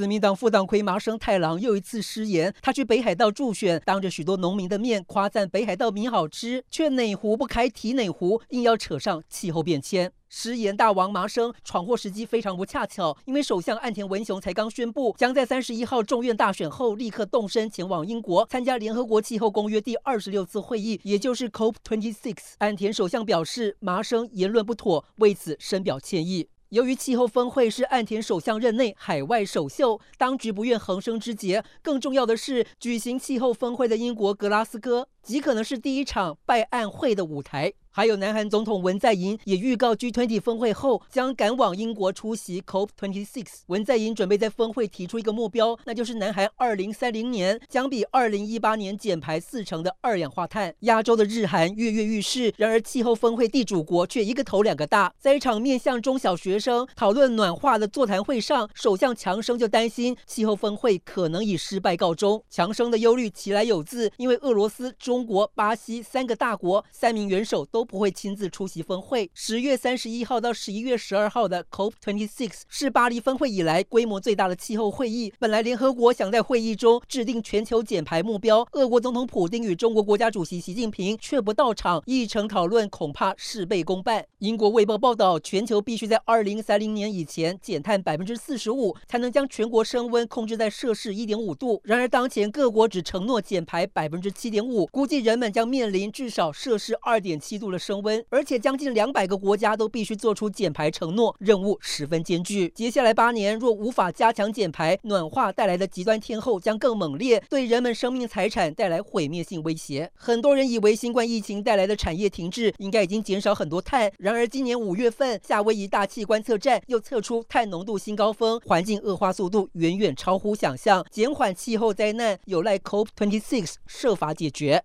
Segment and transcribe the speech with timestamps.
[0.00, 10.10] 自民党副党魁麻生太郎又一次失言，他去北海道助选，当着许多农民的面夸赞北海道米好吃，却哪壶不开提哪壶，硬要扯上气候变迁。
[10.30, 22.36] 失言大王麻生闯祸时机非常不恰巧，因为首相岸田文雄才刚宣布，将在三十一号众院大选后立刻动身前往英国参加联合国气候公约第二十六次会议，也就是 COP26。
[22.60, 26.48] 岸田首相表示，麻生言论不妥，为此深表歉意。
[26.70, 31.64] 由于气候峰会是岸田首相任内海外首秀，当局不愿横生枝节。
[31.82, 37.72] 更重要的是，举行气候峰会的英国格拉斯哥，极可能是第一场拜案会的舞台。
[37.92, 43.44] 还有，南韩总统文在寅也预告，G20 峰会后将赶往英国出席 COP26。
[43.66, 50.72] 文在寅准备在峰会提出一个目标，那就是南韩2030年将比2018年减排四成的二氧化碳。
[50.80, 55.12] 亚洲的日韩跃跃欲试，然而气候峰会地主国却一个头两个大。
[55.18, 62.40] 在一场面向中小学生讨论暖化的座谈会上，首相强生就担心气候峰会可能以失败告终。
[62.48, 67.80] 强生的忧虑其来有自，因为俄罗斯、中国、巴西三个大国三名元首都。
[67.90, 69.28] 不会亲自出席峰会。
[69.34, 75.32] 十月三十一号到十一月十二号的 COP26 是巴黎峰会以来规模最大的气候会议。
[75.40, 84.24] 本来联合国想在会议中制定全球减排目标，俄国总统普丁与中国国家主席习近平却不到场，议程讨论恐怕事倍功半。
[84.38, 91.80] 英国卫报报道，全球必须在二零三零年以前减碳百分之四十五，才能将全国升温控制在摄氏一点五度。
[91.82, 102.68] 然而当前各国只承诺减排百分之七点五，估计人们将面临至少摄氏二点七度的升温，而且将近两百个国家都必须做出减排承诺，任务十分艰巨。
[102.74, 110.12] 接下来八年若无法加强减排，暖化带来的极端天候将更猛烈，对人们生命财产带来毁灭性威胁。
[110.14, 121.02] 很多人以为新冠疫情带来的产业停滞应该已经减少很多碳，然而今年五月份夏威夷大气观测站又测出碳浓度新高峰，环境恶化速度远远超乎想象。
[121.10, 124.84] 减缓气候灾难有赖 COP26 设法解决。